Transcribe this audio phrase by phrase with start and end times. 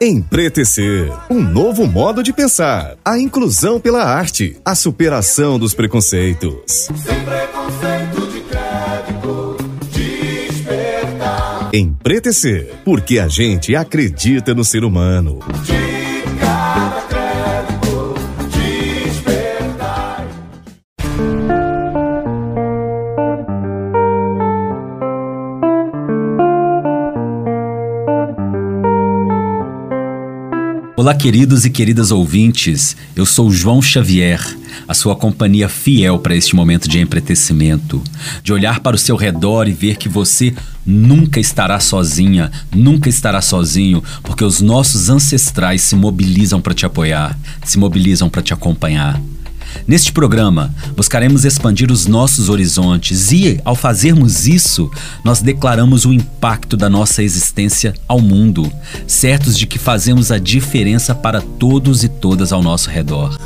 [0.00, 6.90] Empretecer, um novo modo de pensar, a inclusão pela arte, a superação dos preconceitos.
[6.94, 9.56] Sem preconceito de crédito,
[9.90, 11.70] despertar.
[11.72, 15.38] Empretecer, porque a gente acredita no ser humano.
[31.06, 32.96] Olá, queridos e queridas ouvintes.
[33.14, 34.44] Eu sou João Xavier,
[34.88, 38.02] a sua companhia fiel para este momento de empretecimento,
[38.42, 40.52] de olhar para o seu redor e ver que você
[40.84, 47.38] nunca estará sozinha, nunca estará sozinho, porque os nossos ancestrais se mobilizam para te apoiar,
[47.64, 49.22] se mobilizam para te acompanhar.
[49.86, 54.90] Neste programa, buscaremos expandir os nossos horizontes e, ao fazermos isso,
[55.24, 58.70] nós declaramos o impacto da nossa existência ao mundo,
[59.06, 63.36] certos de que fazemos a diferença para todos e todas ao nosso redor.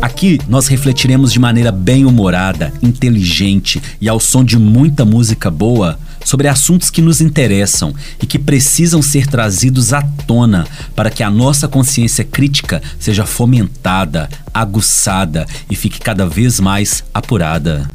[0.00, 5.98] Aqui nós refletiremos de maneira bem humorada, inteligente e ao som de muita música boa
[6.24, 10.66] sobre assuntos que nos interessam e que precisam ser trazidos à tona
[10.96, 17.88] para que a nossa consciência crítica seja fomentada, aguçada e fique cada vez mais apurada.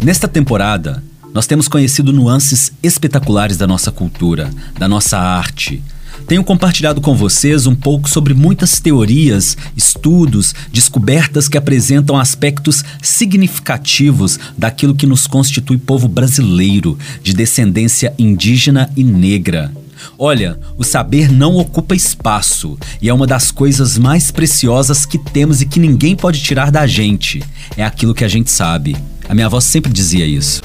[0.00, 1.02] Nesta temporada,
[1.34, 5.82] nós temos conhecido nuances espetaculares da nossa cultura, da nossa arte
[6.28, 14.38] tenho compartilhado com vocês um pouco sobre muitas teorias, estudos, descobertas que apresentam aspectos significativos
[14.56, 19.72] daquilo que nos constitui povo brasileiro, de descendência indígena e negra.
[20.18, 25.62] Olha, o saber não ocupa espaço e é uma das coisas mais preciosas que temos
[25.62, 27.42] e que ninguém pode tirar da gente.
[27.74, 28.94] É aquilo que a gente sabe.
[29.26, 30.62] A minha avó sempre dizia isso.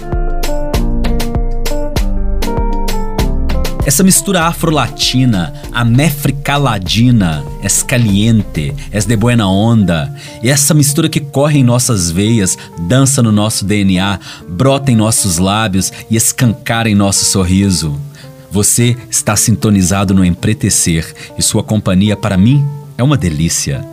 [3.85, 10.09] Essa mistura afro-latina, amefricaladina, escaliente, es de buena onda,
[10.41, 15.37] e essa mistura que corre em nossas veias, dança no nosso DNA, brota em nossos
[15.37, 17.99] lábios e escancara em nosso sorriso.
[18.49, 22.65] Você está sintonizado no Empretecer e sua companhia para mim
[22.97, 23.85] é uma delícia.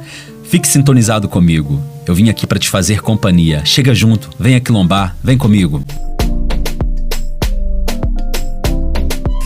[0.45, 1.83] Fique sintonizado comigo.
[2.07, 3.65] Eu vim aqui para te fazer companhia.
[3.65, 5.83] Chega junto, venha quilombar, vem comigo.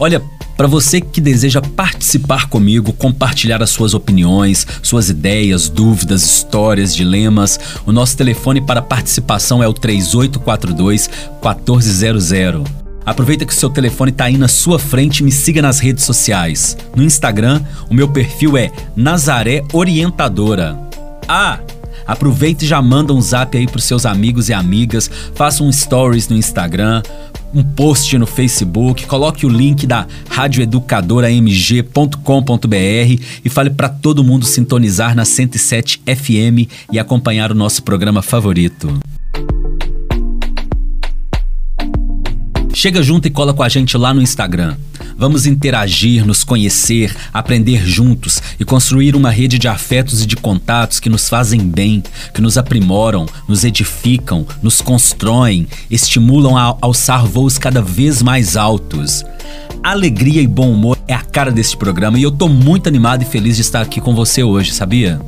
[0.01, 0.21] Olha,
[0.57, 7.59] para você que deseja participar comigo, compartilhar as suas opiniões, suas ideias, dúvidas, histórias, dilemas,
[7.85, 11.09] o nosso telefone para participação é o 3842
[11.43, 12.85] 1400.
[13.07, 16.05] Aproveita que o seu telefone está aí na sua frente e me siga nas redes
[16.05, 16.77] sociais.
[16.97, 20.79] No Instagram, o meu perfil é Nazaré Orientadora.
[21.29, 21.61] Ah!
[22.07, 26.29] Aproveita e já manda um zap aí pros seus amigos e amigas, faça um stories
[26.29, 27.03] no Instagram,
[27.55, 35.15] um post no Facebook, coloque o link da radioeducadoramg.com.br e fale para todo mundo sintonizar
[35.15, 38.99] na 107 FM e acompanhar o nosso programa favorito.
[42.85, 44.77] Chega junto e cola com a gente lá no Instagram.
[45.17, 51.01] Vamos interagir, nos conhecer, aprender juntos e construir uma rede de afetos e de contatos
[51.01, 57.57] que nos fazem bem, que nos aprimoram, nos edificam, nos constroem, estimulam a alçar voos
[57.57, 59.25] cada vez mais altos.
[59.83, 63.25] Alegria e bom humor é a cara deste programa e eu tô muito animado e
[63.25, 65.19] feliz de estar aqui com você hoje, sabia?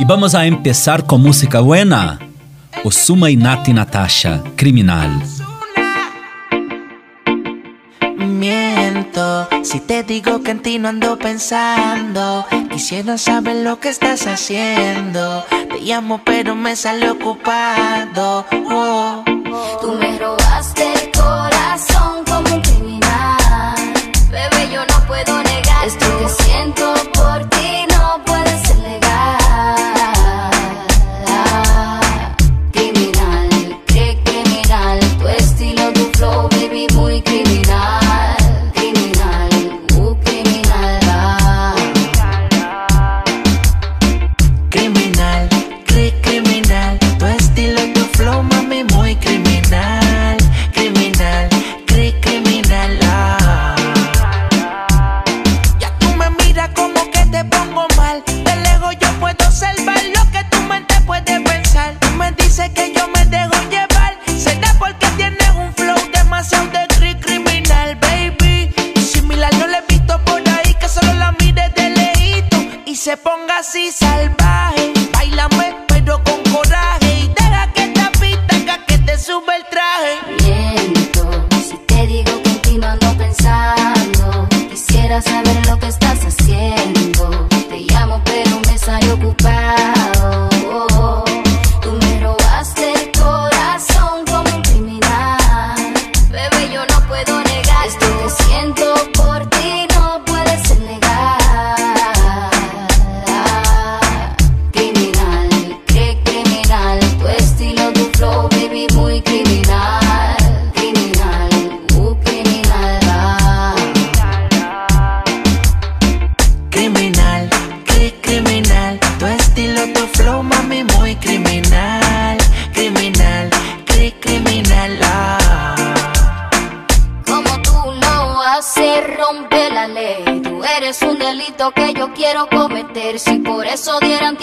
[0.00, 2.31] E vamos a empezar com música buena.
[2.84, 5.10] Osuma e Nati Natasha, Criminal.
[8.16, 12.44] Miento si te digo que en ti no ando pensando.
[12.70, 15.44] Quisiera saber lo que estás haciendo.
[15.48, 18.44] Te llamo, pero me sale ocupado.
[18.68, 19.31] Oh.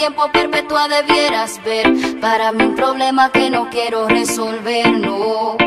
[0.00, 2.18] Tiempo perpetua debieras ver.
[2.22, 5.58] Para mí un problema que no quiero resolver, no.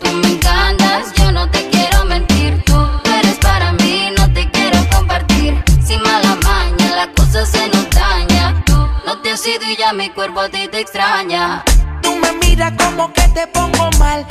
[0.00, 2.60] Tú me encantas, yo no te quiero mentir.
[2.64, 2.74] Tú
[3.16, 5.62] eres para mí, no te quiero compartir.
[5.86, 8.60] Sin mala maña, la cosa se nos daña.
[8.66, 8.76] Tú
[9.06, 11.62] no te has ido y ya mi cuerpo a ti te extraña.
[12.02, 14.26] Tú me miras como que te pongo mal.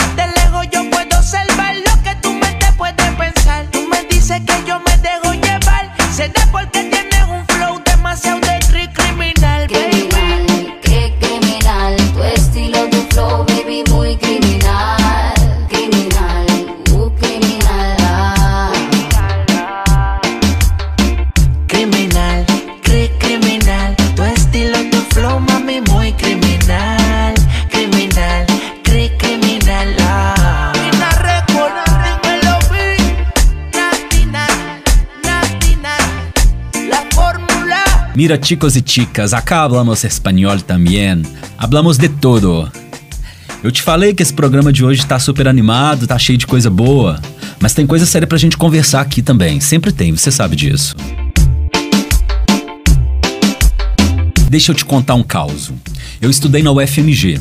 [38.19, 41.23] Mira chicos e chicas, acá hablamos espanhol também.
[41.57, 42.69] Hablamos de todo.
[43.63, 46.69] Eu te falei que esse programa de hoje tá super animado, tá cheio de coisa
[46.69, 47.17] boa.
[47.61, 49.61] Mas tem coisa séria pra gente conversar aqui também.
[49.61, 50.97] Sempre tem, você sabe disso.
[54.49, 55.71] Deixa eu te contar um caos.
[56.21, 57.39] Eu estudei na UFMG.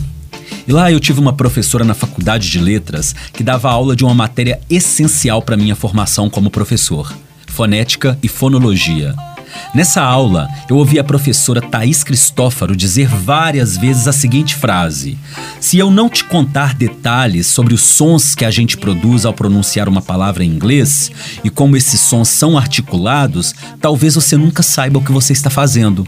[0.65, 4.15] E lá eu tive uma professora na faculdade de letras que dava aula de uma
[4.15, 7.13] matéria essencial para minha formação como professor:
[7.49, 9.13] fonética e fonologia.
[9.75, 15.19] Nessa aula, eu ouvi a professora Thaís Cristófaro dizer várias vezes a seguinte frase:
[15.61, 19.89] Se eu não te contar detalhes sobre os sons que a gente produz ao pronunciar
[19.89, 21.11] uma palavra em inglês
[21.45, 26.07] e como esses sons são articulados, talvez você nunca saiba o que você está fazendo.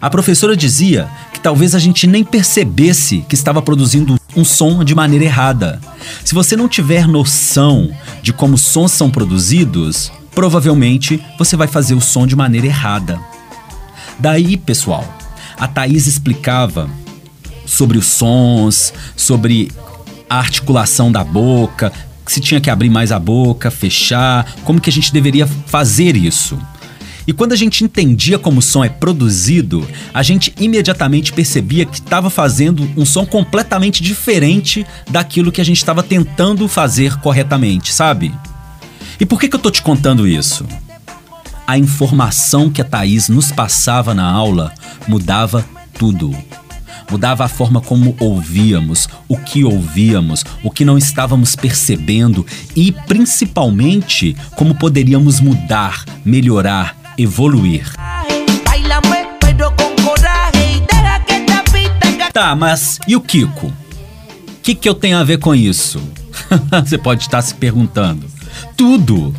[0.00, 4.94] A professora dizia que talvez a gente nem percebesse que estava produzindo um som de
[4.94, 5.80] maneira errada.
[6.24, 7.90] Se você não tiver noção
[8.22, 13.18] de como sons são produzidos, provavelmente você vai fazer o som de maneira errada.
[14.20, 15.04] Daí, pessoal,
[15.58, 16.88] a Thaís explicava
[17.66, 19.68] sobre os sons, sobre
[20.30, 21.92] a articulação da boca,
[22.24, 26.56] se tinha que abrir mais a boca, fechar, como que a gente deveria fazer isso.
[27.26, 31.94] E quando a gente entendia como o som é produzido, a gente imediatamente percebia que
[31.94, 38.32] estava fazendo um som completamente diferente daquilo que a gente estava tentando fazer corretamente, sabe?
[39.20, 40.64] E por que, que eu tô te contando isso?
[41.66, 44.72] A informação que a Thaís nos passava na aula
[45.08, 45.64] mudava
[45.98, 46.34] tudo.
[47.10, 52.46] Mudava a forma como ouvíamos, o que ouvíamos, o que não estávamos percebendo
[52.76, 57.92] e, principalmente, como poderíamos mudar, melhorar, evoluir.
[62.32, 63.66] Tá, mas e o Kiko?
[63.66, 63.74] O
[64.62, 66.00] que, que eu tenho a ver com isso?
[66.84, 68.37] Você pode estar se perguntando.
[68.76, 69.34] Tudo!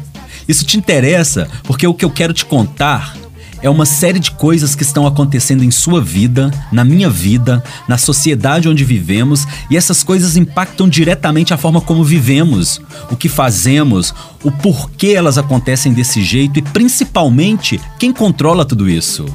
[0.48, 3.16] Isso te interessa porque o que eu quero te contar
[3.62, 7.98] é uma série de coisas que estão acontecendo em sua vida, na minha vida, na
[7.98, 12.80] sociedade onde vivemos, e essas coisas impactam diretamente a forma como vivemos,
[13.12, 19.26] o que fazemos, o porquê elas acontecem desse jeito e principalmente quem controla tudo isso.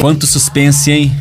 [0.00, 1.14] Quanto suspense, hein?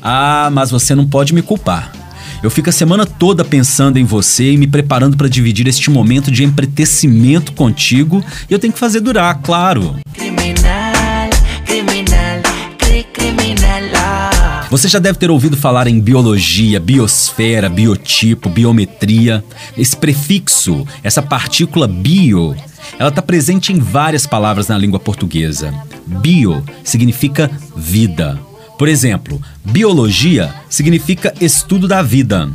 [0.00, 1.97] Ah, mas você não pode me culpar.
[2.42, 6.30] Eu fico a semana toda pensando em você e me preparando para dividir este momento
[6.30, 9.96] de empretecimento contigo e eu tenho que fazer durar, claro.
[10.14, 11.30] Criminal,
[11.66, 12.40] criminal,
[12.78, 13.82] cri- criminal.
[13.96, 14.66] Ah.
[14.70, 19.42] Você já deve ter ouvido falar em biologia, biosfera, biotipo, biometria.
[19.76, 22.54] Esse prefixo, essa partícula bio,
[23.00, 25.74] ela está presente em várias palavras na língua portuguesa.
[26.06, 28.38] Bio significa vida.
[28.78, 32.48] Por exemplo, biologia significa estudo da vida.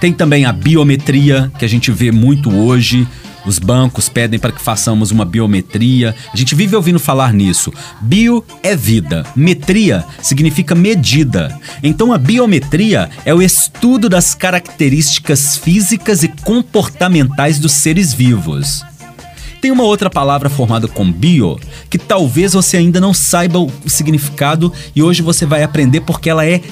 [0.00, 3.06] Tem também a biometria, que a gente vê muito hoje.
[3.44, 6.14] Os bancos pedem para que façamos uma biometria.
[6.32, 7.70] A gente vive ouvindo falar nisso.
[8.00, 11.54] Bio é vida, metria significa medida.
[11.82, 18.82] Então a biometria é o estudo das características físicas e comportamentais dos seres vivos.
[19.60, 24.72] Tem uma outra palavra formada com bio que talvez você ainda não saiba o significado
[24.96, 26.62] e hoje você vai aprender porque ela é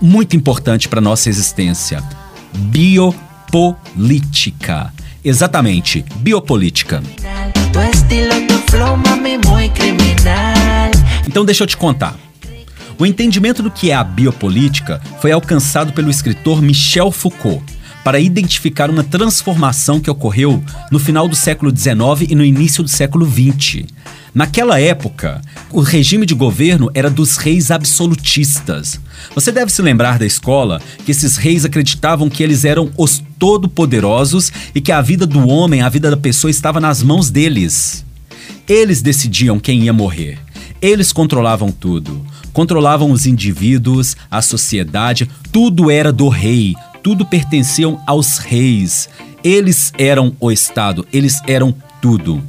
[0.00, 2.00] muito importante para nossa existência.
[2.54, 3.72] Biopolítica.
[5.24, 7.02] Exatamente, biopolítica.
[11.26, 12.16] Então deixa eu te contar.
[12.98, 17.62] O entendimento do que é a biopolítica foi alcançado pelo escritor Michel Foucault,
[18.06, 22.88] para identificar uma transformação que ocorreu no final do século XIX e no início do
[22.88, 23.82] século XX.
[24.32, 29.00] Naquela época, o regime de governo era dos reis absolutistas.
[29.34, 34.52] Você deve se lembrar da escola que esses reis acreditavam que eles eram os todo-poderosos
[34.72, 38.04] e que a vida do homem, a vida da pessoa estava nas mãos deles.
[38.68, 40.38] Eles decidiam quem ia morrer.
[40.80, 42.24] Eles controlavam tudo.
[42.52, 46.74] Controlavam os indivíduos, a sociedade, tudo era do rei,
[47.06, 49.08] tudo pertenciam aos reis.
[49.44, 51.72] Eles eram o Estado, eles eram
[52.02, 52.42] tudo.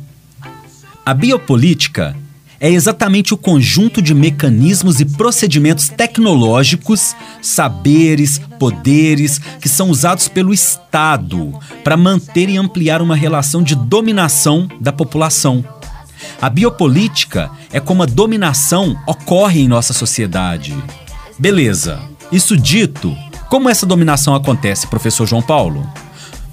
[1.06, 2.18] A biopolítica
[2.60, 10.52] é exatamente o conjunto de mecanismos e procedimentos tecnológicos, saberes, poderes que são usados pelo
[10.52, 15.64] Estado para manter e ampliar uma relação de dominação da população.
[16.42, 20.76] A biopolítica é como a dominação ocorre em nossa sociedade.
[21.38, 22.02] Beleza.
[22.32, 23.16] Isso dito,
[23.50, 25.88] como essa dominação acontece, professor João Paulo?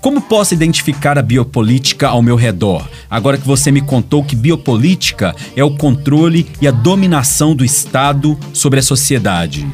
[0.01, 5.35] Como posso identificar a biopolítica ao meu redor, agora que você me contou que biopolítica
[5.57, 9.67] é o controle e a dominação do Estado sobre a sociedade?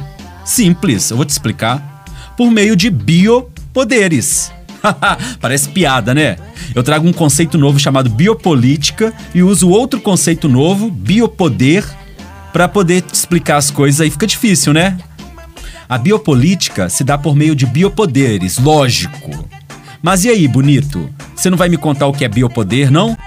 [0.45, 2.05] Simples, eu vou te explicar.
[2.37, 4.51] Por meio de biopoderes.
[5.39, 6.37] Parece piada, né?
[6.73, 11.85] Eu trago um conceito novo chamado biopolítica e uso outro conceito novo, biopoder,
[12.51, 14.97] para poder te explicar as coisas aí fica difícil, né?
[15.91, 19.45] A biopolítica se dá por meio de biopoderes, lógico.
[20.01, 21.13] Mas e aí, bonito?
[21.35, 23.17] Você não vai me contar o que é biopoder, não?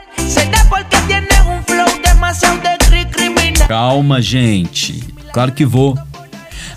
[3.69, 5.05] Calma, gente.
[5.31, 5.99] Claro que vou.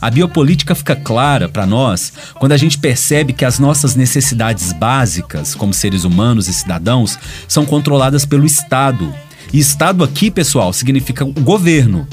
[0.01, 5.55] A biopolítica fica clara para nós quando a gente percebe que as nossas necessidades básicas,
[5.55, 7.17] como seres humanos e cidadãos,
[7.47, 9.15] são controladas pelo Estado.
[9.53, 12.05] E Estado aqui, pessoal, significa o governo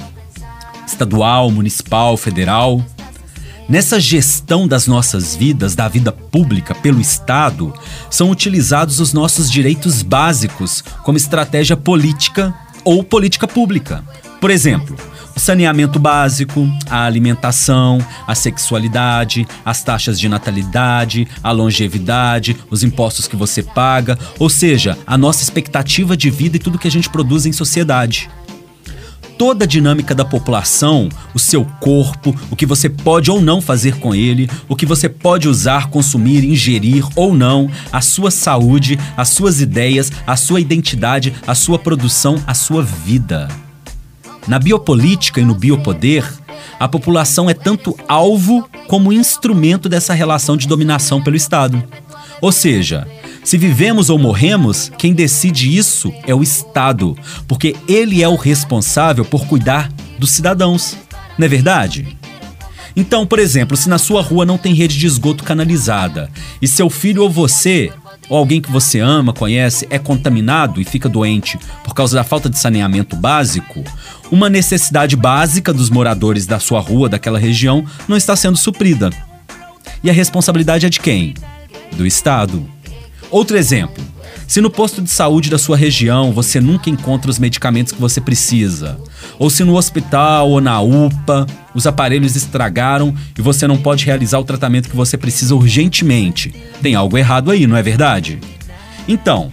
[0.86, 2.80] estadual, municipal, federal.
[3.66, 7.72] Nessa gestão das nossas vidas, da vida pública pelo Estado,
[8.10, 12.54] são utilizados os nossos direitos básicos como estratégia política
[12.84, 14.04] ou política pública.
[14.38, 14.94] Por exemplo,
[15.34, 23.26] o saneamento básico, a alimentação, a sexualidade, as taxas de natalidade, a longevidade, os impostos
[23.26, 27.08] que você paga, ou seja, a nossa expectativa de vida e tudo que a gente
[27.08, 28.28] produz em sociedade
[29.38, 33.98] toda a dinâmica da população, o seu corpo, o que você pode ou não fazer
[33.98, 39.30] com ele, o que você pode usar, consumir, ingerir ou não, a sua saúde, as
[39.30, 43.48] suas ideias, a sua identidade, a sua produção, a sua vida.
[44.46, 46.30] Na biopolítica e no biopoder,
[46.78, 51.82] a população é tanto alvo como instrumento dessa relação de dominação pelo Estado.
[52.40, 53.06] Ou seja,
[53.44, 57.14] se vivemos ou morremos, quem decide isso é o Estado,
[57.46, 60.96] porque ele é o responsável por cuidar dos cidadãos.
[61.36, 62.16] Não é verdade?
[62.96, 66.30] Então, por exemplo, se na sua rua não tem rede de esgoto canalizada
[66.62, 67.92] e seu filho ou você,
[68.30, 72.48] ou alguém que você ama, conhece, é contaminado e fica doente por causa da falta
[72.48, 73.84] de saneamento básico,
[74.30, 79.10] uma necessidade básica dos moradores da sua rua, daquela região, não está sendo suprida.
[80.02, 81.34] E a responsabilidade é de quem?
[81.92, 82.66] Do Estado.
[83.34, 84.00] Outro exemplo.
[84.46, 88.20] Se no posto de saúde da sua região você nunca encontra os medicamentos que você
[88.20, 88.96] precisa,
[89.40, 94.38] ou se no hospital ou na UPA os aparelhos estragaram e você não pode realizar
[94.38, 98.38] o tratamento que você precisa urgentemente, tem algo errado aí, não é verdade?
[99.08, 99.50] Então,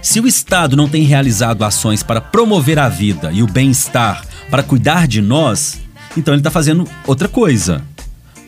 [0.00, 4.62] se o Estado não tem realizado ações para promover a vida e o bem-estar, para
[4.62, 5.82] cuidar de nós,
[6.16, 7.82] então ele está fazendo outra coisa.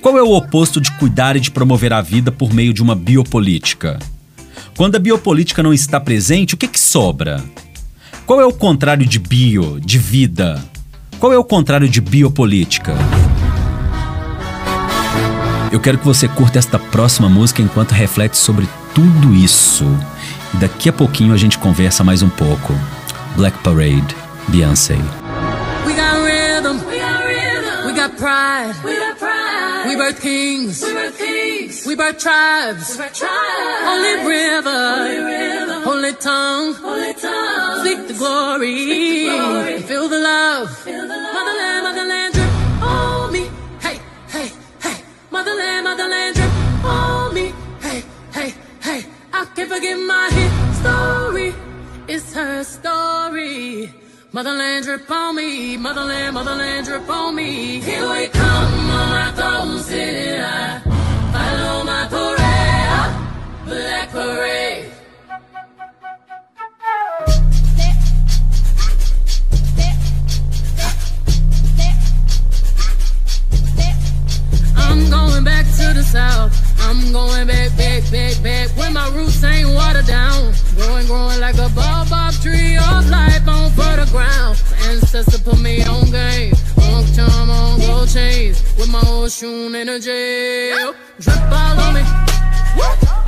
[0.01, 2.95] Qual é o oposto de cuidar e de promover a vida por meio de uma
[2.95, 3.99] biopolítica?
[4.79, 7.43] Quando a biopolítica não está presente, o que, que sobra?
[8.25, 10.65] Qual é o contrário de bio, de vida?
[11.19, 12.95] Qual é o contrário de biopolítica?
[15.73, 19.85] Eu quero que você curta esta próxima música enquanto reflete sobre tudo isso.
[20.55, 22.73] E daqui a pouquinho a gente conversa mais um pouco.
[23.35, 24.15] Black Parade,
[24.47, 24.95] Beyoncé.
[24.95, 26.87] We got rhythm.
[26.87, 27.85] We got rhythm.
[27.85, 28.77] We got pride.
[28.85, 29.38] We got pride.
[29.99, 30.81] We birth kings.
[30.81, 31.85] We birth kings.
[31.85, 32.91] We birth tribes.
[32.93, 33.83] We birth tribes.
[33.83, 34.71] Holy river.
[34.71, 35.81] Holy river.
[35.81, 36.75] Holy tongue.
[36.75, 37.85] Holy tongue.
[37.85, 38.77] Speak the glory.
[38.77, 39.83] Speak the glory.
[39.83, 40.79] Feel the love.
[40.79, 41.35] Feel the love.
[41.35, 43.51] Motherland, motherland, drip on me.
[43.81, 45.03] Hey, hey, hey.
[45.33, 47.53] Motherland, motherland, drip on me.
[47.81, 49.05] Hey, hey, hey.
[49.33, 51.55] I can't forget my history.
[52.07, 53.93] It's her story.
[54.31, 57.81] Motherland drip on me, motherland, motherland drip on me.
[57.81, 60.81] Here we come on my golden city high.
[61.33, 64.93] Follow my parade, black parade.
[74.77, 76.53] I'm going back to the south.
[76.81, 78.77] I'm going back, back, back, back.
[78.77, 80.53] When my roots ain't watered down.
[80.77, 82.09] Growing, growing like a bob
[82.43, 83.29] tree of life
[85.11, 86.53] just to put me on game.
[86.77, 90.95] Long time on gold chains with my old shoon in a jail.
[91.19, 92.03] Drip all on me.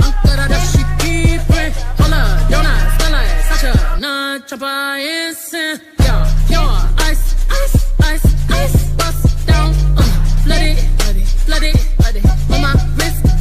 [0.04, 1.72] Ankara da she keep it.
[1.98, 5.80] Hola, Jonas, Stella, Sacha, Na, Chapa, Insin.
[6.06, 6.16] Yo,
[6.54, 6.62] yo,
[7.08, 8.90] ice, ice, ice, ice.
[8.98, 10.02] Bust down, uh,
[10.44, 12.24] flood it, flood it, flood it, flood it.
[12.52, 13.39] On my wrist.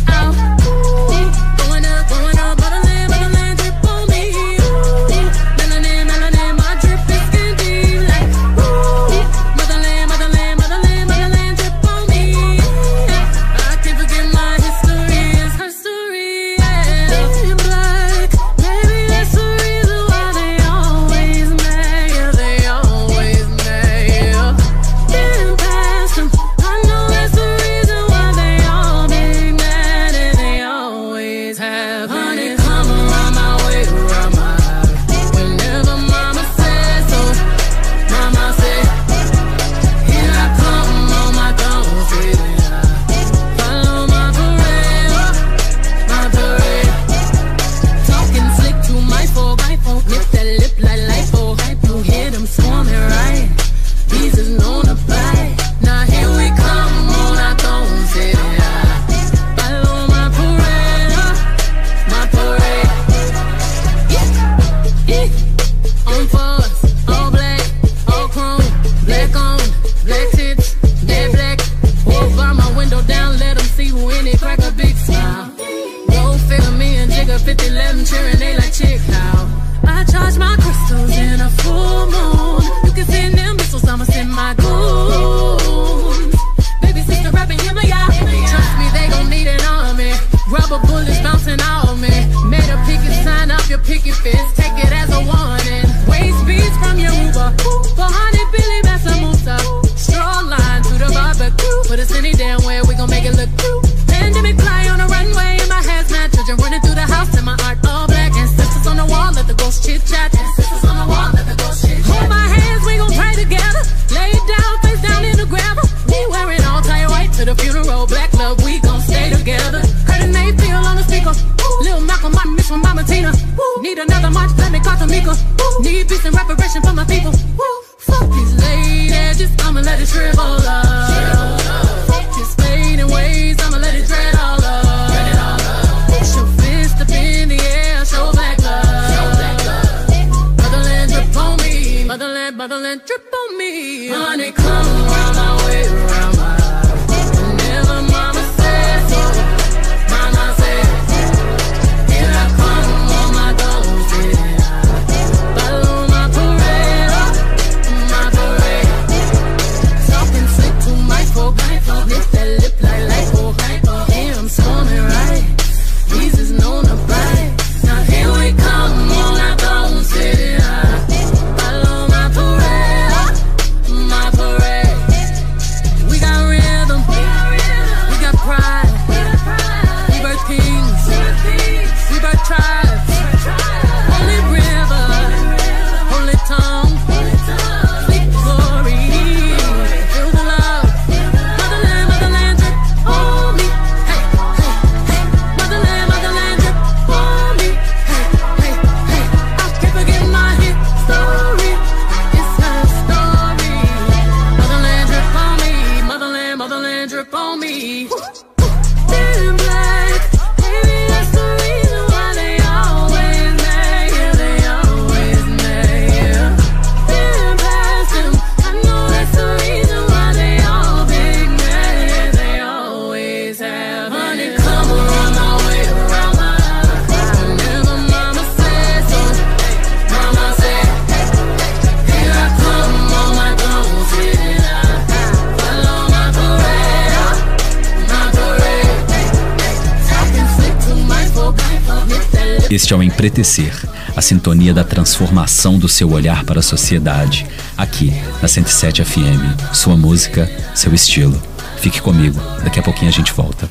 [243.20, 243.74] Empretecer,
[244.16, 247.46] a sintonia da transformação do seu olhar para a sociedade,
[247.78, 249.74] aqui na 107 FM.
[249.74, 251.38] Sua música, seu estilo.
[251.82, 253.70] Fique comigo, daqui a pouquinho a gente volta.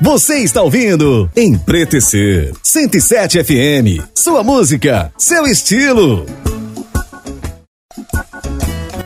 [0.00, 4.06] Você está ouvindo Empretecer 107 FM.
[4.14, 6.24] Sua música, seu estilo.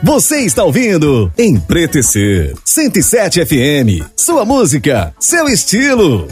[0.03, 4.03] Você está ouvindo Empretecer 107 FM.
[4.17, 6.27] Sua música, seu estilo.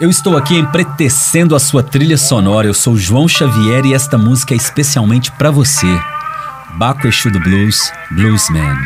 [0.00, 2.66] Eu estou aqui empretecendo a sua trilha sonora.
[2.66, 5.86] Eu sou João Xavier e esta música é especialmente para você.
[6.74, 8.76] Baco Exu do Blues, Bluesman.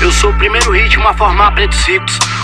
[0.00, 2.18] Eu sou o primeiro ritmo a formar pretos hits.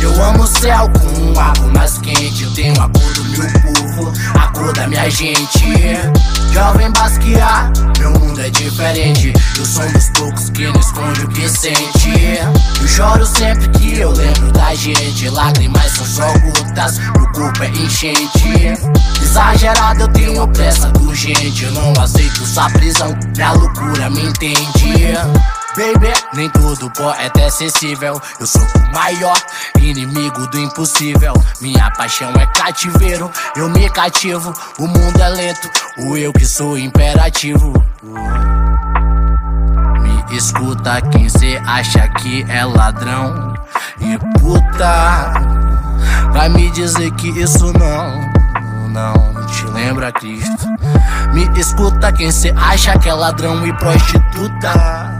[0.00, 2.44] Eu amo céu com um água mais quente.
[2.44, 5.98] Eu tenho a cor do meu povo, a cor da minha gente.
[6.52, 9.32] Jovem basquear, meu mundo é diferente.
[9.58, 12.40] Eu sou um dos poucos que não esconde o que sente.
[12.80, 15.28] Eu choro sempre que eu lembro da gente.
[15.28, 18.74] Lágrimas são só gotas, meu corpo é enchente.
[19.22, 21.64] Exagerado, eu tenho pressa urgente.
[21.64, 25.14] Eu não aceito sua prisão, minha loucura me entende.
[25.76, 28.20] Baby, nem tudo poeta é sensível.
[28.40, 29.36] Eu sou o maior
[29.80, 31.32] inimigo do impossível.
[31.60, 34.52] Minha paixão é cativeiro, eu me cativo.
[34.78, 37.72] O mundo é lento, o eu que sou imperativo.
[40.00, 43.54] Me escuta quem cê acha que é ladrão.
[44.00, 45.32] E puta,
[46.32, 50.66] vai me dizer que isso não, não te lembra Cristo.
[51.32, 55.19] Me escuta quem cê acha que é ladrão e prostituta.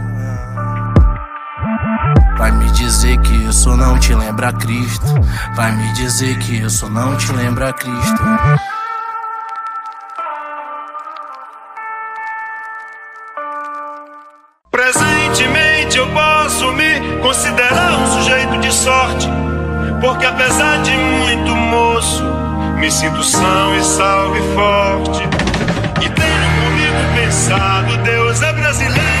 [2.41, 5.05] Vai me dizer que isso não te lembra Cristo.
[5.53, 8.23] Vai me dizer que isso não te lembra Cristo.
[14.71, 19.29] Presentemente eu posso me considerar um sujeito de sorte,
[20.01, 22.23] porque apesar de muito moço,
[22.79, 25.21] me sinto são e salve forte.
[26.03, 29.20] E tenho comigo pensado, Deus é brasileiro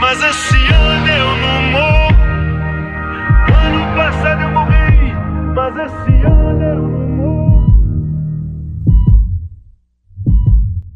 [0.00, 2.16] mas esse ano eu não morro.
[3.48, 5.14] Ano passado eu morri,
[5.54, 7.66] mas esse ano eu não morro.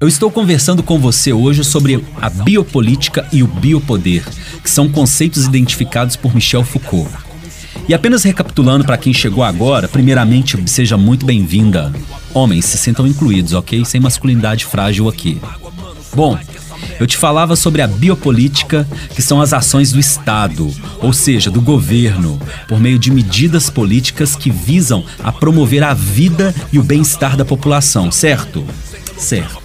[0.01, 4.25] Eu estou conversando com você hoje sobre a biopolítica e o biopoder,
[4.63, 7.11] que são conceitos identificados por Michel Foucault.
[7.89, 11.93] E apenas recapitulando para quem chegou agora, primeiramente, seja muito bem-vinda.
[12.33, 13.85] Homens, se sintam incluídos, ok?
[13.85, 15.41] Sem masculinidade frágil aqui.
[16.15, 16.39] Bom,
[17.01, 21.61] eu te falava sobre a biopolítica, que são as ações do Estado, ou seja, do
[21.61, 27.39] governo, por meio de medidas políticas que visam a promover a vida e o bem-estar
[27.39, 28.63] da população, certo?
[29.17, 29.63] Certo.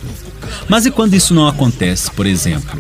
[0.70, 2.80] Mas e quando isso não acontece, por exemplo?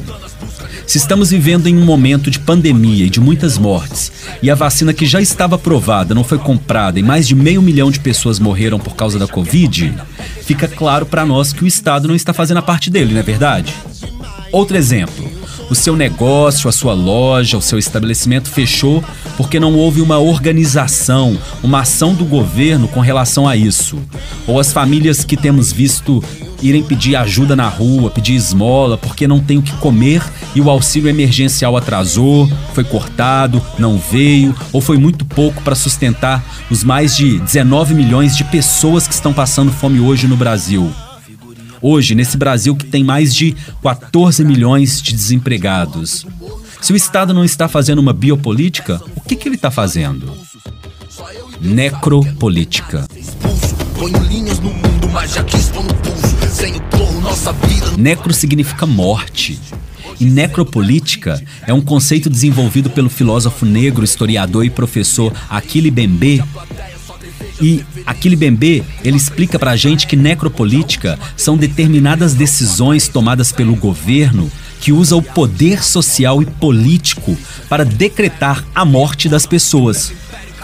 [0.87, 4.93] Se estamos vivendo em um momento de pandemia e de muitas mortes, e a vacina
[4.93, 8.79] que já estava aprovada não foi comprada e mais de meio milhão de pessoas morreram
[8.79, 9.93] por causa da Covid,
[10.43, 13.23] fica claro para nós que o Estado não está fazendo a parte dele, não é
[13.23, 13.73] verdade?
[14.51, 15.29] Outro exemplo.
[15.69, 19.03] O seu negócio, a sua loja, o seu estabelecimento fechou
[19.36, 23.97] porque não houve uma organização, uma ação do governo com relação a isso.
[24.45, 26.23] Ou as famílias que temos visto
[26.62, 30.69] irem pedir ajuda na rua, pedir esmola porque não tem o que comer e o
[30.69, 37.15] auxílio emergencial atrasou, foi cortado, não veio ou foi muito pouco para sustentar os mais
[37.15, 40.91] de 19 milhões de pessoas que estão passando fome hoje no Brasil.
[41.81, 46.25] Hoje, nesse Brasil que tem mais de 14 milhões de desempregados.
[46.81, 50.31] Se o Estado não está fazendo uma biopolítica, o que, que ele está fazendo?
[51.61, 53.07] Necropolítica.
[57.97, 59.59] Necro significa morte.
[60.19, 66.43] E necropolítica é um conceito desenvolvido pelo filósofo negro, historiador e professor Aquile Bembe.
[67.61, 74.51] E Aquile Bembe, ele explica pra gente que necropolítica são determinadas decisões tomadas pelo governo
[74.81, 77.37] que usa o poder social e político
[77.69, 80.11] para decretar a morte das pessoas.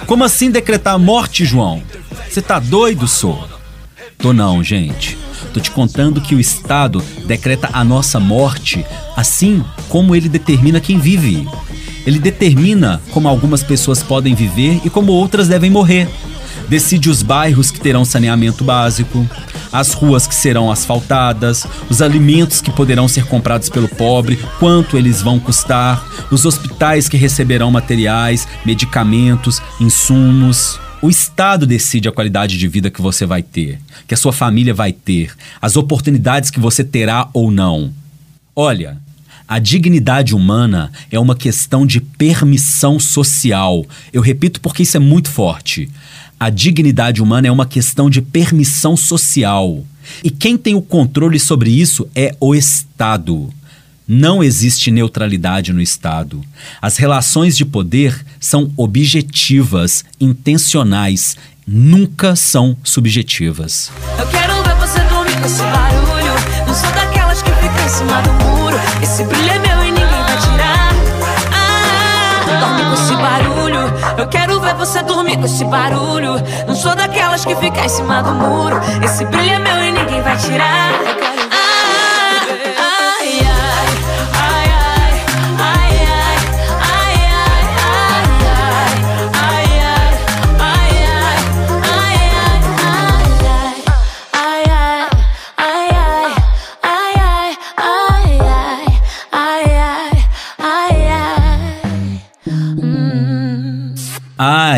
[0.06, 1.82] Como assim decretar a morte, João?
[2.30, 3.48] Você tá doido, sou?
[4.18, 5.18] Tô não, gente.
[5.54, 11.00] Tô te contando que o Estado decreta a nossa morte, assim como ele determina quem
[11.00, 11.48] vive.
[12.06, 16.08] Ele determina como algumas pessoas podem viver e como outras devem morrer.
[16.72, 19.28] Decide os bairros que terão saneamento básico,
[19.74, 25.22] as ruas que serão asfaltadas, os alimentos que poderão ser comprados pelo pobre, quanto eles
[25.22, 30.80] vão custar, os hospitais que receberão materiais, medicamentos, insumos.
[31.02, 34.74] O Estado decide a qualidade de vida que você vai ter, que a sua família
[34.74, 37.92] vai ter, as oportunidades que você terá ou não.
[38.56, 38.98] Olha,
[39.46, 43.86] a dignidade humana é uma questão de permissão social.
[44.14, 45.90] Eu repito porque isso é muito forte.
[46.42, 49.86] A dignidade humana é uma questão de permissão social.
[50.24, 53.54] E quem tem o controle sobre isso é o Estado.
[54.08, 56.42] Não existe neutralidade no Estado.
[56.82, 63.92] As relações de poder são objetivas, intencionais, nunca são subjetivas.
[64.18, 66.66] Eu quero ver você dormir com esse barulho.
[66.66, 68.78] Não sou daquelas que ficam em cima do muro.
[69.04, 69.81] Esse brilho é meu
[74.18, 76.36] Eu quero ver você dormir com esse barulho.
[76.68, 78.80] Não sou daquelas que ficam em cima do muro.
[79.04, 81.31] Esse brilho é meu e ninguém vai tirar.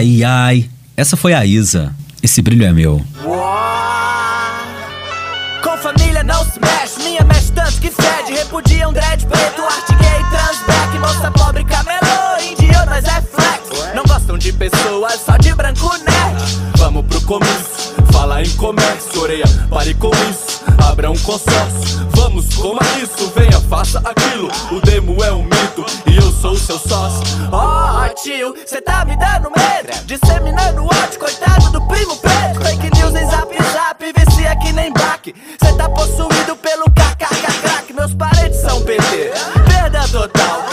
[0.03, 0.69] Ai, ai.
[0.97, 1.95] Essa foi a Isa.
[2.21, 3.01] Esse brilho é meu.
[5.63, 8.33] Com família não se mexe, minha mexe tanto que fede.
[8.33, 10.99] Repudia um dread preto, arte gay, transback.
[10.99, 13.93] Moça pobre, camelô, índio, nós é flex.
[13.95, 16.43] Não gostam de pessoas só de branco nerd.
[16.75, 22.09] Vamos pro comício, fala em comércio, orelha, pare com isso, abra um consórcio.
[22.13, 24.51] Vamos, coma isso, venha, faça aquilo.
[24.69, 25.85] O demo é um mito
[26.43, 27.23] sou o seu sócio.
[27.53, 30.05] Ó, tio, cê tá me dando medo.
[30.05, 32.59] Disseminando ódio, coitado do primo preto.
[32.59, 35.33] Fake news em zap zap, vicia que nem baque.
[35.63, 37.93] Cê tá possuído pelo KKK crack.
[37.93, 39.31] Meus parentes são PT,
[39.69, 40.63] perda total.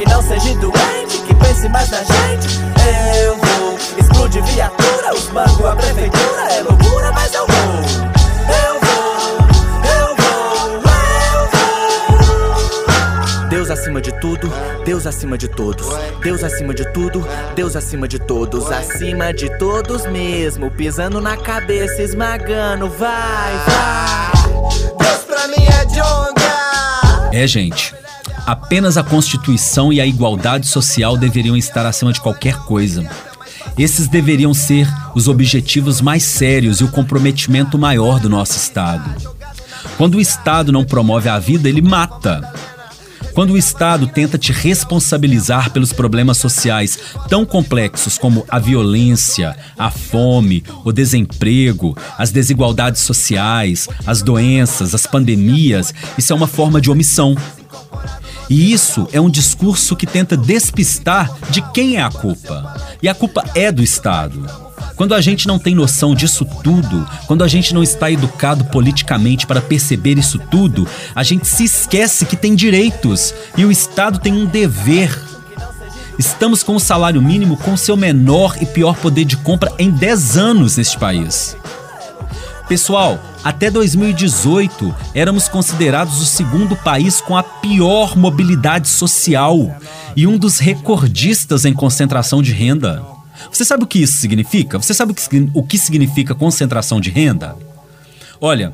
[0.00, 2.58] Que não seja doente, que pense mais na gente.
[3.22, 6.52] Eu vou explodir viatura, os bancos, a prefeitura.
[6.52, 7.56] É loucura, mas eu vou.
[8.48, 9.20] Eu vou,
[9.84, 10.80] eu vou,
[11.28, 11.48] eu
[13.42, 13.48] vou.
[13.50, 14.50] Deus acima de tudo,
[14.86, 15.86] Deus acima de todos.
[16.22, 18.72] Deus acima de tudo, Deus acima de todos.
[18.72, 22.88] Acima de todos mesmo, pisando na cabeça, esmagando.
[22.88, 24.32] Vai, vai.
[24.98, 27.34] Deus pra mim é jonga.
[27.34, 27.94] É, gente.
[28.50, 33.08] Apenas a Constituição e a igualdade social deveriam estar acima de qualquer coisa.
[33.78, 39.08] Esses deveriam ser os objetivos mais sérios e o comprometimento maior do nosso Estado.
[39.96, 42.52] Quando o Estado não promove a vida, ele mata.
[43.34, 49.92] Quando o Estado tenta te responsabilizar pelos problemas sociais tão complexos como a violência, a
[49.92, 56.90] fome, o desemprego, as desigualdades sociais, as doenças, as pandemias, isso é uma forma de
[56.90, 57.36] omissão.
[58.50, 62.74] E isso é um discurso que tenta despistar de quem é a culpa.
[63.00, 64.44] E a culpa é do Estado.
[64.96, 69.46] Quando a gente não tem noção disso tudo, quando a gente não está educado politicamente
[69.46, 74.32] para perceber isso tudo, a gente se esquece que tem direitos e o Estado tem
[74.32, 75.16] um dever.
[76.18, 80.36] Estamos com o salário mínimo com seu menor e pior poder de compra em 10
[80.36, 81.56] anos neste país.
[82.70, 89.76] Pessoal, até 2018 éramos considerados o segundo país com a pior mobilidade social
[90.14, 93.04] e um dos recordistas em concentração de renda.
[93.50, 94.78] Você sabe o que isso significa?
[94.78, 95.12] Você sabe
[95.52, 97.56] o que, significa concentração de renda?
[98.40, 98.72] Olha,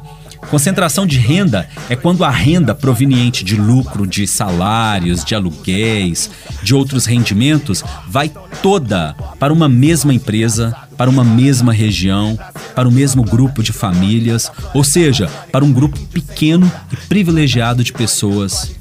[0.51, 6.31] concentração de renda é quando a renda proveniente de lucro de salários, de aluguéis,
[6.63, 8.31] de outros rendimentos vai
[8.63, 12.39] toda para uma mesma empresa, para uma mesma região,
[12.75, 17.93] para o mesmo grupo de famílias, ou seja, para um grupo pequeno e privilegiado de
[17.93, 18.75] pessoas.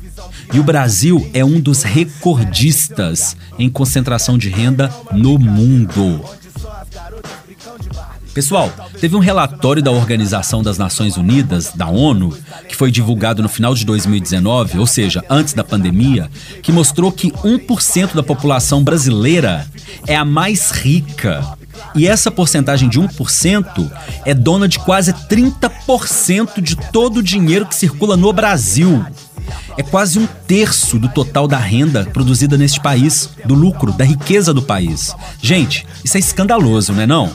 [0.54, 6.24] E o Brasil é um dos recordistas em concentração de renda no mundo.
[8.36, 8.70] Pessoal,
[9.00, 13.74] teve um relatório da Organização das Nações Unidas, da ONU, que foi divulgado no final
[13.74, 16.30] de 2019, ou seja, antes da pandemia,
[16.62, 19.66] que mostrou que 1% da população brasileira
[20.06, 21.56] é a mais rica.
[21.96, 23.90] E essa porcentagem de 1%
[24.26, 29.02] é dona de quase 30% de todo o dinheiro que circula no Brasil.
[29.78, 34.54] É quase um terço do total da renda produzida neste país, do lucro, da riqueza
[34.54, 35.16] do país.
[35.42, 37.32] Gente, isso é escandaloso, não é não?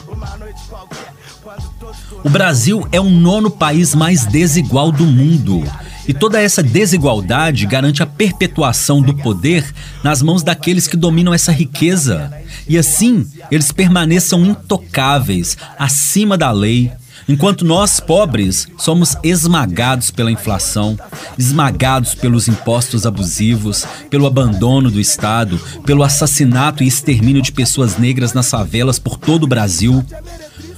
[2.23, 5.63] O Brasil é o nono país mais desigual do mundo.
[6.07, 9.65] E toda essa desigualdade garante a perpetuação do poder
[10.03, 12.31] nas mãos daqueles que dominam essa riqueza.
[12.67, 16.91] E assim, eles permaneçam intocáveis, acima da lei,
[17.27, 20.97] enquanto nós, pobres, somos esmagados pela inflação,
[21.37, 28.33] esmagados pelos impostos abusivos, pelo abandono do Estado, pelo assassinato e extermínio de pessoas negras
[28.33, 30.05] nas favelas por todo o Brasil.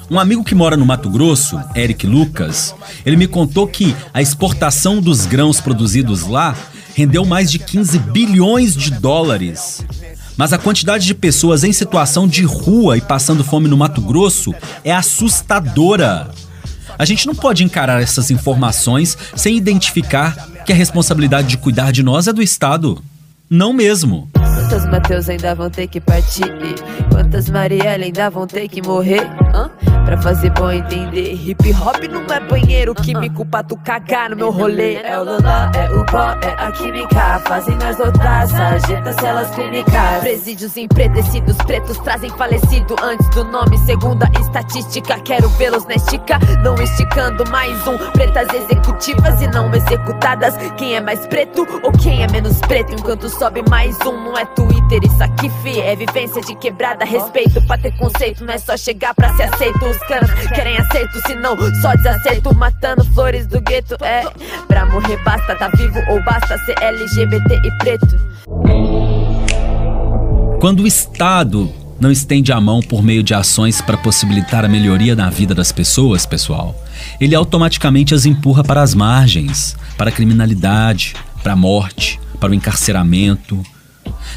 [0.10, 5.02] Um amigo que mora no Mato Grosso, Eric Lucas, ele me contou que a exportação
[5.02, 6.56] dos grãos produzidos lá
[6.94, 9.84] rendeu mais de 15 bilhões de dólares.
[10.38, 14.54] Mas a quantidade de pessoas em situação de rua e passando fome no Mato Grosso
[14.84, 16.32] é assustadora.
[16.98, 22.04] A gente não pode encarar essas informações sem identificar que a responsabilidade de cuidar de
[22.04, 23.04] nós é do Estado.
[23.50, 24.30] Não mesmo.
[24.34, 26.46] Quantas Mateus ainda vão ter que partir?
[27.12, 29.22] Quantas Marielle ainda vão ter que morrer?
[29.54, 29.70] Hã?
[30.06, 31.34] Pra fazer bom entender.
[31.34, 34.96] Hip hop não é banheiro Químico pra tu cagar no meu rolê.
[34.96, 37.40] É o loló, é o pó, é a química.
[37.48, 40.20] Fazem nós outras, sarjeta celas clínicas.
[40.20, 42.96] Presídios empredecidos, pretos trazem falecido.
[43.02, 45.20] Antes do nome, segundo a estatística.
[45.22, 47.98] Quero vê-los na estica, não esticando mais um.
[48.12, 50.56] Pretas executivas e não executadas.
[50.78, 52.94] Quem é mais preto ou quem é menos preto?
[52.94, 57.62] Enquanto sobe mais um, não é Twitter Isso aqui, fi, é vivência de quebrada Respeito
[57.66, 61.36] pra ter conceito, não é só chegar pra ser aceito os canos querem acerto, se
[61.36, 62.54] não, só desacerto.
[62.56, 64.24] Matando flores do gueto, é.
[64.68, 68.34] Pra morrer basta tá vivo ou basta ser LGBT e preto.
[70.60, 75.16] Quando o Estado não estende a mão por meio de ações para possibilitar a melhoria
[75.16, 76.76] na vida das pessoas, pessoal,
[77.20, 82.54] ele automaticamente as empurra para as margens, para a criminalidade, para a morte, para o
[82.54, 83.64] encarceramento.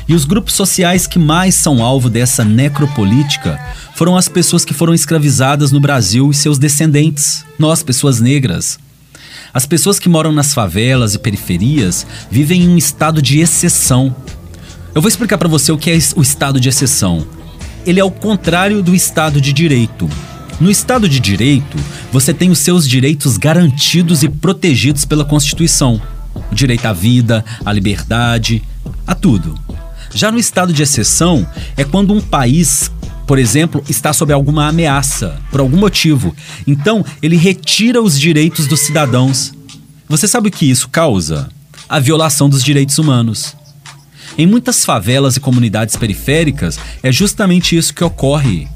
[0.09, 3.61] E os grupos sociais que mais são alvo dessa necropolítica
[3.95, 8.79] foram as pessoas que foram escravizadas no Brasil e seus descendentes, nós, pessoas negras.
[9.53, 14.15] As pessoas que moram nas favelas e periferias vivem em um estado de exceção.
[14.95, 17.27] Eu vou explicar para você o que é o estado de exceção.
[17.87, 20.09] Ele é o contrário do estado de direito.
[20.59, 21.77] No Estado de Direito,
[22.11, 26.01] você tem os seus direitos garantidos e protegidos pela Constituição:
[26.51, 28.63] o direito à vida, à liberdade,
[29.07, 29.55] a tudo.
[30.17, 32.91] Já no estado de exceção, é quando um país,
[33.27, 36.35] por exemplo, está sob alguma ameaça, por algum motivo.
[36.67, 39.53] Então, ele retira os direitos dos cidadãos.
[40.09, 41.51] Você sabe o que isso causa?
[41.87, 43.55] A violação dos direitos humanos.
[44.39, 48.67] Em muitas favelas e comunidades periféricas, é justamente isso que ocorre.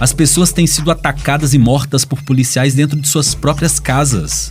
[0.00, 4.50] As pessoas têm sido atacadas e mortas por policiais dentro de suas próprias casas.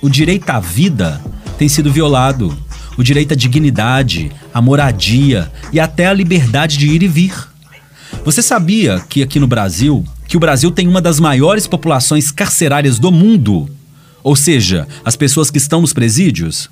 [0.00, 1.20] O direito à vida
[1.58, 2.56] tem sido violado.
[2.98, 7.48] O direito à dignidade, à moradia e até à liberdade de ir e vir.
[8.24, 12.98] Você sabia que aqui no Brasil, que o Brasil tem uma das maiores populações carcerárias
[12.98, 13.70] do mundo?
[14.22, 16.68] Ou seja, as pessoas que estão nos presídios?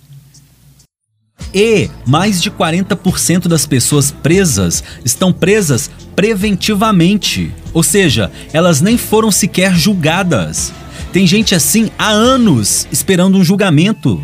[1.54, 9.30] E mais de 40% das pessoas presas estão presas preventivamente, ou seja, elas nem foram
[9.30, 10.72] sequer julgadas.
[11.12, 14.22] Tem gente assim há anos esperando um julgamento.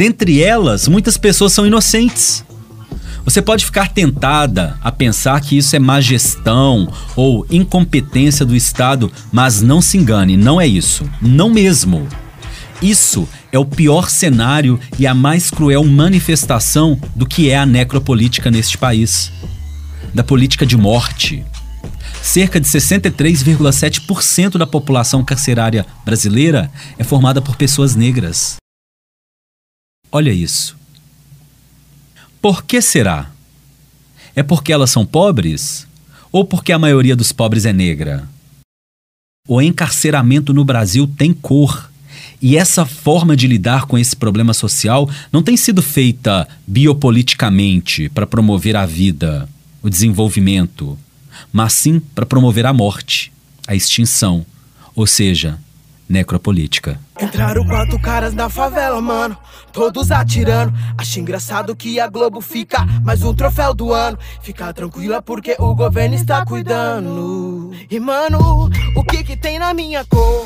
[0.00, 2.42] Dentre elas, muitas pessoas são inocentes.
[3.22, 9.12] Você pode ficar tentada a pensar que isso é má gestão ou incompetência do Estado,
[9.30, 11.04] mas não se engane, não é isso.
[11.20, 12.08] Não mesmo.
[12.80, 18.50] Isso é o pior cenário e a mais cruel manifestação do que é a necropolítica
[18.50, 19.30] neste país
[20.14, 21.44] da política de morte.
[22.22, 28.60] Cerca de 63,7% da população carcerária brasileira é formada por pessoas negras.
[30.12, 30.76] Olha isso.
[32.40, 33.30] Por que será?
[34.34, 35.86] É porque elas são pobres?
[36.32, 38.28] Ou porque a maioria dos pobres é negra?
[39.46, 41.90] O encarceramento no Brasil tem cor.
[42.40, 48.26] E essa forma de lidar com esse problema social não tem sido feita biopoliticamente para
[48.26, 49.48] promover a vida,
[49.82, 50.98] o desenvolvimento,
[51.52, 53.32] mas sim para promover a morte,
[53.66, 54.46] a extinção,
[54.94, 55.58] ou seja,
[56.10, 56.98] necropolítica.
[57.20, 59.36] Entraram quatro caras na favela, mano.
[59.72, 60.74] Todos atirando.
[60.98, 64.18] Acho engraçado que a Globo fica mais um troféu do ano.
[64.42, 67.70] Fica tranquila porque o governo está cuidando.
[67.88, 70.44] E mano, o que que tem na minha cor?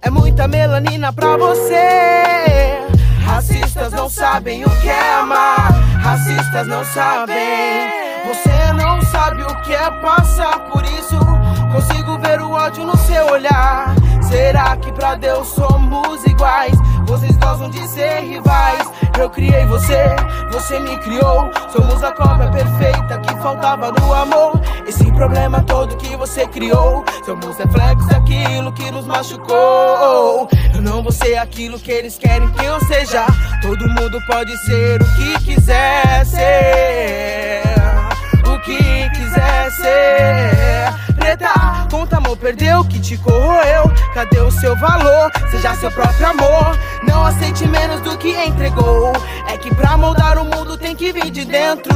[0.00, 2.80] É muita melanina pra você.
[3.22, 5.72] Racistas não sabem o que é amar.
[6.00, 7.36] Racistas não sabem.
[8.26, 11.18] Você não sabe o que é passar por isso.
[11.72, 14.01] Consigo ver o ódio no seu olhar.
[14.32, 16.72] Será que pra Deus somos iguais?
[17.04, 18.90] Vocês gostam de ser rivais.
[19.20, 20.06] Eu criei você,
[20.50, 21.50] você me criou.
[21.70, 24.58] Somos a cópia perfeita que faltava no amor.
[24.88, 27.04] Esse problema todo que você criou.
[27.26, 30.48] Somos reflexos daquilo que nos machucou.
[30.74, 33.26] Eu não vou ser aquilo que eles querem que eu seja.
[33.60, 37.62] Todo mundo pode ser o que quiser ser.
[38.46, 41.14] O que quiser ser.
[41.16, 41.52] Preta,
[42.42, 43.84] perdeu que te corroeu.
[44.12, 45.30] Cadê o seu valor?
[45.50, 46.76] Seja seu próprio amor.
[47.04, 49.12] Não aceite menos do que entregou.
[49.48, 51.94] É que pra moldar o mundo tem que vir de dentro.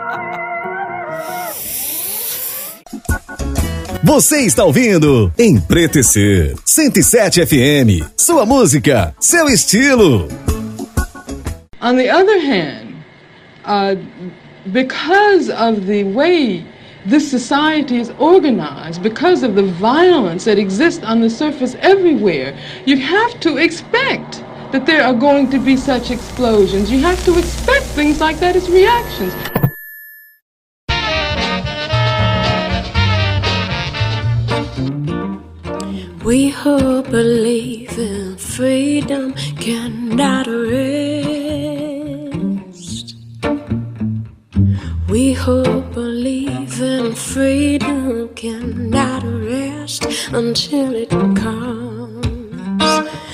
[4.07, 8.05] Você está ouvindo Empretecer 107 FM.
[8.17, 10.29] Sua música, seu estilo.
[11.83, 12.95] On the other hand,
[13.64, 13.97] uh,
[14.73, 16.64] because of the way
[17.05, 22.55] this society is organized, because of the violence that exists on the surface everywhere,
[22.87, 26.91] you have to expect that there are going to be such explosions.
[26.91, 29.35] You have to expect things like that as reactions.
[36.27, 41.87] We who believe in freedom cannot rest.
[45.09, 52.24] We who believe in freedom cannot rest until it comes.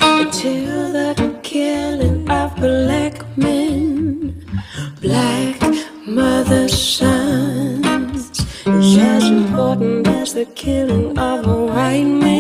[0.03, 4.45] Until the killing of black men,
[5.01, 5.59] black
[6.07, 12.32] mothers' sons is as important as the killing of a white man,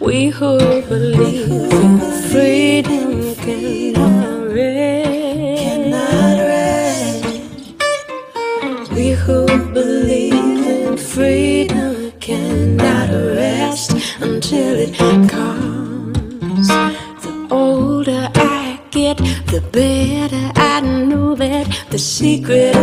[0.00, 3.36] We who believe in freedom.
[3.36, 3.98] Cannot
[6.38, 7.24] rest.
[8.90, 14.96] We who believe in freedom cannot rest until it
[15.30, 16.66] comes.
[16.66, 19.18] The older I get,
[19.52, 22.75] the better I know that the secret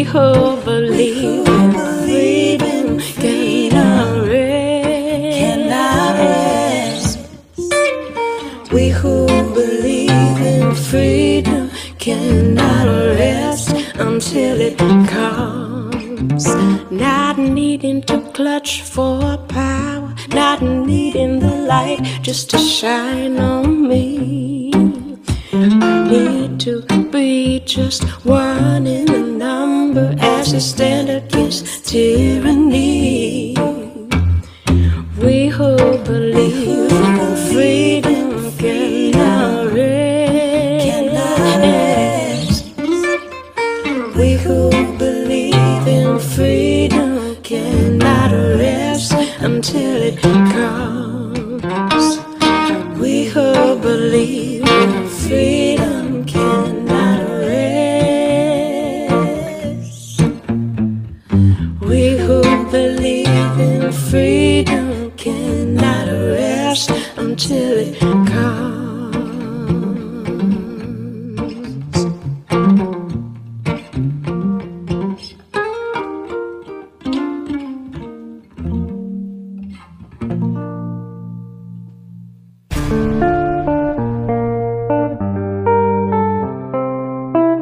[0.00, 5.68] We who believe in freedom cannot rest.
[6.16, 7.18] Rest.
[8.72, 12.86] We who believe in freedom cannot
[13.18, 16.46] rest until it comes.
[16.90, 24.72] Not needing to clutch for power, not needing the light just to shine on me.
[25.52, 26.80] I need to
[27.10, 29.29] be just one in the
[30.40, 33.09] as I stand against tyranny.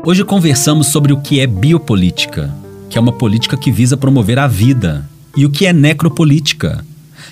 [0.08, 2.50] Hoje conversamos sobre o que é biopolítica,
[2.88, 5.06] que é uma política que visa promover a vida,
[5.36, 6.82] e o que é necropolítica,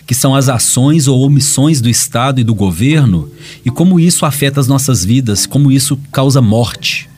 [0.06, 3.30] que são as ações ou omissões do Estado e do governo
[3.64, 7.08] e como isso afeta as nossas vidas, como isso causa morte.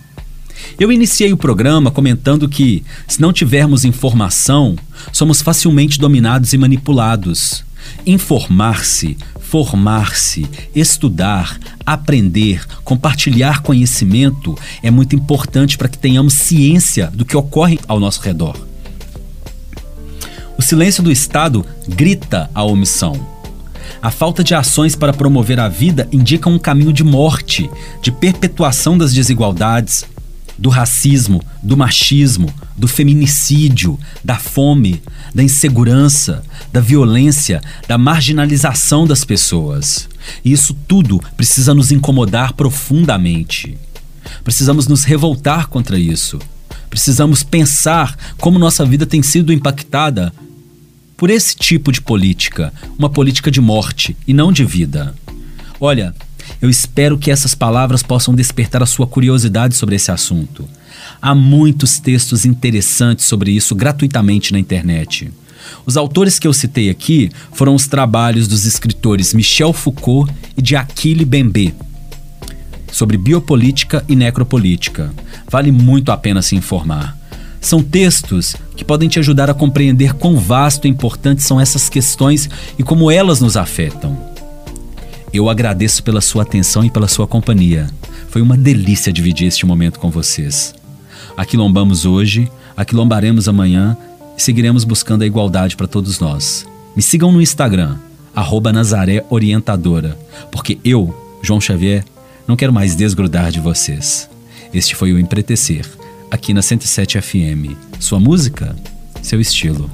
[0.79, 4.77] Eu iniciei o programa comentando que, se não tivermos informação,
[5.13, 7.65] somos facilmente dominados e manipulados.
[8.07, 9.17] Informar-se,
[9.49, 17.81] formar-se, estudar, aprender, compartilhar conhecimento é muito importante para que tenhamos ciência do que ocorre
[17.89, 18.55] ao nosso redor.
[20.59, 23.27] O silêncio do Estado grita a omissão.
[24.03, 27.71] A falta de ações para promover a vida indica um caminho de morte,
[28.03, 30.05] de perpetuação das desigualdades,
[30.59, 35.01] do racismo, do machismo, do feminicídio, da fome,
[35.35, 36.43] da insegurança,
[36.73, 40.09] da violência, da marginalização das pessoas.
[40.45, 43.79] E isso tudo precisa nos incomodar profundamente.
[44.43, 46.39] Precisamos nos revoltar contra isso.
[46.91, 50.33] Precisamos pensar como nossa vida tem sido impactada
[51.17, 55.15] por esse tipo de política, uma política de morte e não de vida.
[55.81, 56.15] Olha,
[56.61, 60.69] eu espero que essas palavras possam despertar a sua curiosidade sobre esse assunto.
[61.21, 65.31] Há muitos textos interessantes sobre isso gratuitamente na internet.
[65.85, 70.77] Os autores que eu citei aqui foram os trabalhos dos escritores Michel Foucault e de
[70.77, 71.75] Achille Bembe
[72.91, 75.13] sobre biopolítica e necropolítica.
[75.51, 77.17] Vale muito a pena se informar.
[77.61, 82.49] São textos que podem te ajudar a compreender quão vasto e importantes são essas questões
[82.79, 84.38] e como elas nos afetam.
[85.33, 87.87] Eu agradeço pela sua atenção e pela sua companhia.
[88.29, 90.75] Foi uma delícia dividir este momento com vocês.
[91.37, 93.97] Aquilombamos hoje, aquilombaremos amanhã
[94.37, 96.67] e seguiremos buscando a igualdade para todos nós.
[96.97, 97.97] Me sigam no Instagram,
[98.35, 100.19] arroba Nazaré Orientadora,
[100.51, 102.05] porque eu, João Xavier,
[102.47, 104.29] não quero mais desgrudar de vocês.
[104.73, 105.85] Este foi o Empretecer,
[106.31, 107.77] aqui na 107 FM.
[108.01, 108.75] Sua música,
[109.23, 109.91] seu estilo.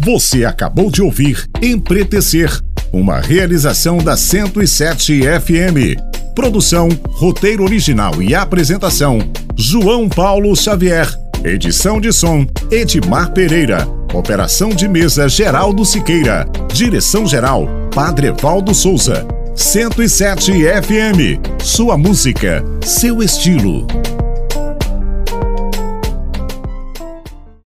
[0.00, 2.60] Você acabou de ouvir Empretecer,
[2.94, 6.00] uma realização da 107 FM.
[6.34, 9.18] Produção, roteiro original e apresentação:
[9.56, 11.08] João Paulo Xavier.
[11.42, 13.86] Edição de som: Edmar Pereira.
[14.12, 16.46] Operação de mesa Geraldo Siqueira.
[16.72, 19.26] Direção geral: Padre Valdo Souza.
[19.56, 21.62] 107 FM.
[21.62, 23.86] Sua música, seu estilo.